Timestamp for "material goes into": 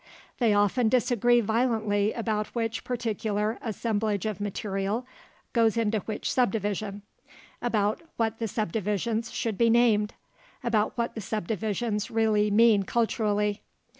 4.41-5.99